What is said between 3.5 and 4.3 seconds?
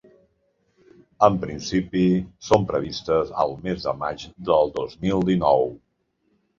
mes de maig